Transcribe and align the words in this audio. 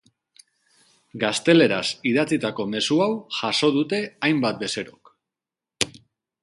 Gazteleraz 1.23 1.83
idatzitako 2.13 2.65
mezu 2.73 2.99
hau 3.05 3.09
jaso 3.41 3.73
dute 3.79 4.01
hainbat 4.29 4.61
bezerok. 4.65 5.15